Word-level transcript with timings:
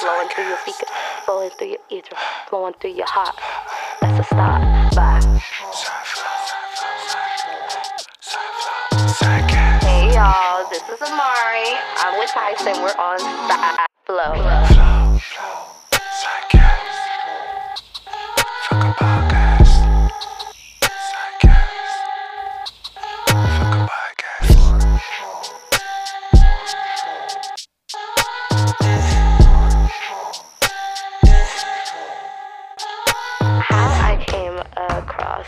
flowing 0.00 0.28
through 0.28 0.44
your 0.44 0.58
speaker, 0.58 0.86
flowing 1.24 1.50
through 1.50 1.68
your 1.68 1.78
eardrum, 1.90 2.20
flowing 2.48 2.74
through 2.80 2.90
your 2.90 3.06
heart. 3.06 3.36
That's 4.00 4.20
a 4.20 4.24
start. 4.24 4.94
Bye. 4.94 5.20
Hey 9.80 10.14
y'all, 10.14 10.68
this 10.68 10.82
is 10.82 11.00
Amari. 11.02 11.78
I'm 11.98 12.18
with 12.18 12.30
Tyson. 12.30 12.82
We're 12.82 12.96
on 12.98 13.18
Side 13.18 13.86
Flow. 14.04 15.55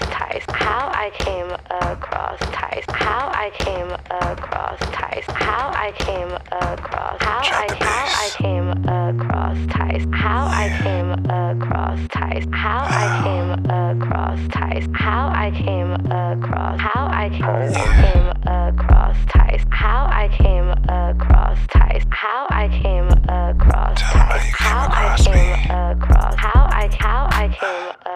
Across 0.01 0.11
Tice. 0.11 0.45
How 0.49 0.91
I 0.95 1.11
came 1.19 1.51
across 1.71 2.39
Tice. 2.41 2.85
How 2.89 3.31
I 3.35 3.51
came 3.59 3.91
across 4.11 4.79
Tice. 4.81 5.25
How 5.29 5.71
I 5.75 5.93
came 5.93 6.33
across. 6.51 7.23
How 7.23 7.41
I 7.41 7.67
how 7.81 8.07
I 8.15 8.31
came 8.37 8.69
across 8.87 9.59
Tice. 9.69 10.07
How 10.13 10.47
I 10.47 10.81
came 10.83 11.11
across 11.31 12.01
Tice. 12.09 12.47
How 12.53 12.85
I 12.85 13.23
came 13.25 13.71
across 13.71 14.39
Tice. 14.49 14.87
How 14.95 15.29
I 15.35 15.51
came 15.51 15.93
across. 15.93 16.81
How 16.81 17.07
I 17.07 17.29
came 17.31 18.29
across 18.47 19.17
Tice. 19.29 19.65
How 19.71 20.07
I 20.11 20.29
came 20.29 20.71
across 20.89 21.59
Tice. 21.69 22.05
How 22.11 22.47
I 22.51 22.69
came 22.69 23.09
across 23.29 24.01
how 24.01 24.89
I 24.91 25.17
came 25.17 25.71
across. 25.71 26.35
How 26.37 26.69
I 26.71 26.89
how 26.99 27.29
I 27.31 27.49
came 27.49 28.08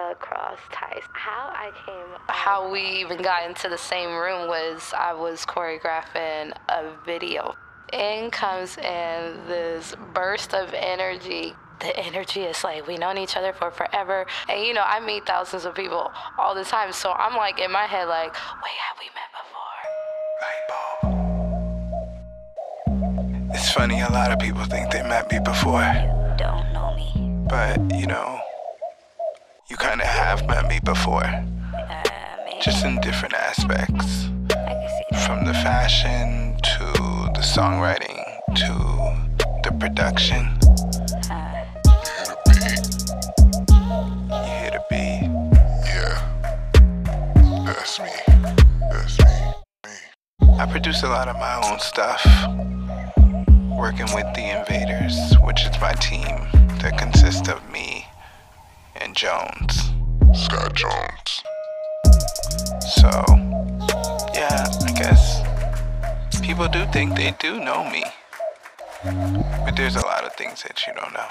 across 0.52 0.68
Tice. 0.72 1.02
How 1.12 1.50
I 1.52 1.70
came. 1.86 2.06
How 2.28 2.70
we 2.70 2.80
even 2.80 3.22
got 3.22 3.48
into 3.48 3.68
the 3.68 3.78
same 3.78 4.10
room 4.10 4.48
was 4.48 4.92
I 4.96 5.12
was 5.12 5.44
choreographing 5.46 6.52
a 6.68 6.92
video. 7.04 7.54
In 7.92 8.30
comes 8.30 8.78
in 8.78 9.38
this 9.48 9.94
burst 10.14 10.54
of 10.54 10.72
energy. 10.74 11.54
The 11.80 11.96
energy 11.98 12.42
is 12.42 12.62
like 12.64 12.86
we 12.86 12.96
known 12.96 13.18
each 13.18 13.36
other 13.36 13.52
for 13.52 13.70
forever, 13.70 14.24
and 14.48 14.64
you 14.64 14.72
know 14.72 14.84
I 14.86 15.00
meet 15.04 15.26
thousands 15.26 15.64
of 15.64 15.74
people 15.74 16.10
all 16.38 16.54
the 16.54 16.64
time. 16.64 16.92
So 16.92 17.10
I'm 17.12 17.36
like 17.36 17.58
in 17.58 17.72
my 17.72 17.86
head 17.86 18.04
like, 18.06 18.32
wait, 18.32 18.78
have 18.86 18.98
we 18.98 19.06
met 19.06 19.30
before? 19.32 19.58
It's 23.54 23.70
funny, 23.72 24.00
a 24.00 24.08
lot 24.10 24.30
of 24.30 24.38
people 24.38 24.64
think 24.64 24.90
they 24.90 25.02
met 25.02 25.30
me 25.30 25.38
before, 25.44 25.82
You 25.82 26.34
Don't 26.38 26.72
know 26.72 26.94
me. 26.96 27.44
but 27.48 27.78
you 27.94 28.06
know, 28.06 28.40
you 29.72 29.76
kind 29.78 30.02
of 30.02 30.06
have 30.06 30.46
met 30.46 30.68
me 30.68 30.78
before, 30.84 31.24
just 32.60 32.84
in 32.84 33.00
different 33.00 33.32
aspects. 33.32 34.26
From 35.24 35.46
the 35.46 35.54
fashion 35.64 36.58
to 36.62 36.84
the 37.32 37.40
songwriting 37.40 38.22
to 38.54 38.74
the 39.64 39.74
production. 39.80 40.42
You 44.28 44.42
hear 44.44 44.72
the 44.76 44.82
beat. 44.90 45.24
Yeah. 45.88 46.16
That's 47.64 47.98
me. 47.98 48.12
That's 48.90 49.18
me. 49.20 50.54
I 50.58 50.66
produce 50.70 51.02
a 51.02 51.08
lot 51.08 51.28
of 51.28 51.36
my 51.36 51.54
own 51.66 51.80
stuff, 51.80 52.22
working 53.74 54.12
with 54.14 54.28
the 54.34 54.44
Invaders, 54.54 55.34
which 55.46 55.64
is 55.64 55.80
my 55.80 55.94
team 55.94 56.46
that 56.82 56.98
consists 56.98 57.48
of 57.48 57.66
me 57.72 57.91
Jones. 59.22 59.92
Scott 60.34 60.74
Jones. 60.74 61.44
So, 62.80 63.08
yeah, 64.34 64.66
I 64.82 64.92
guess 64.96 66.40
people 66.40 66.66
do 66.66 66.84
think 66.86 67.14
they 67.14 67.32
do 67.38 67.60
know 67.60 67.88
me. 67.88 68.02
But 69.04 69.76
there's 69.76 69.94
a 69.94 70.04
lot 70.04 70.24
of 70.24 70.32
things 70.32 70.64
that 70.64 70.84
you 70.88 70.92
don't 70.94 71.12
know. 71.12 71.28